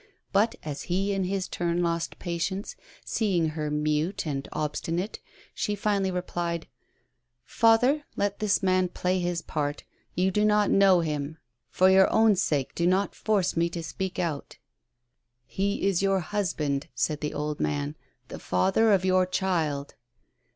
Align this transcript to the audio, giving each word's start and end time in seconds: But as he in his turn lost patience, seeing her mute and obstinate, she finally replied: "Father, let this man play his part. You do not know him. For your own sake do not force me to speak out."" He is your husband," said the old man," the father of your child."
But 0.31 0.55
as 0.63 0.81
he 0.89 1.13
in 1.13 1.25
his 1.25 1.47
turn 1.47 1.83
lost 1.83 2.17
patience, 2.17 2.75
seeing 3.05 3.49
her 3.49 3.69
mute 3.69 4.25
and 4.25 4.47
obstinate, 4.51 5.19
she 5.53 5.75
finally 5.75 6.09
replied: 6.09 6.67
"Father, 7.45 8.03
let 8.15 8.39
this 8.39 8.63
man 8.63 8.87
play 8.87 9.19
his 9.19 9.43
part. 9.43 9.83
You 10.15 10.31
do 10.31 10.43
not 10.43 10.71
know 10.71 11.01
him. 11.01 11.37
For 11.69 11.87
your 11.91 12.11
own 12.11 12.35
sake 12.35 12.73
do 12.73 12.87
not 12.87 13.13
force 13.13 13.55
me 13.55 13.69
to 13.69 13.83
speak 13.83 14.17
out."" 14.17 14.57
He 15.45 15.87
is 15.87 16.01
your 16.01 16.19
husband," 16.21 16.87
said 16.95 17.21
the 17.21 17.35
old 17.35 17.59
man," 17.59 17.95
the 18.29 18.39
father 18.39 18.91
of 18.93 19.05
your 19.05 19.27
child." 19.27 19.93